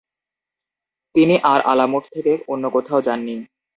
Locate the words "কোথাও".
2.69-2.99